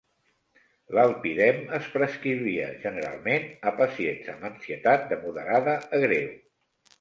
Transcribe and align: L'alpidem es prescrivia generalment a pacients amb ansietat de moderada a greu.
L'alpidem 0.99 1.59
es 1.79 1.89
prescrivia 1.97 2.69
generalment 2.85 3.45
a 3.73 3.75
pacients 3.83 4.33
amb 4.35 4.49
ansietat 4.51 5.07
de 5.13 5.21
moderada 5.27 5.77
a 5.99 6.03
greu. 6.09 6.27